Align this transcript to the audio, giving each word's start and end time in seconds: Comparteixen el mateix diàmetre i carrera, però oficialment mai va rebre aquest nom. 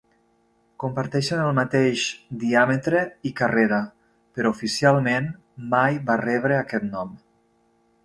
Comparteixen 0.83 1.41
el 1.47 1.51
mateix 1.59 2.05
diàmetre 2.45 3.03
i 3.31 3.33
carrera, 3.43 3.81
però 4.39 4.55
oficialment 4.57 5.33
mai 5.77 6.05
va 6.11 6.21
rebre 6.27 6.61
aquest 6.65 6.93
nom. 6.95 7.19